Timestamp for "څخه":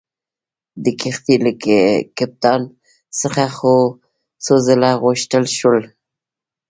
3.19-3.43